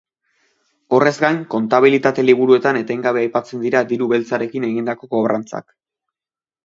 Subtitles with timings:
[0.97, 5.69] Horrez gain, kontabilitate-liburuetan etengabe aipatzen dira diru beltzarekin egindako kobrantzak.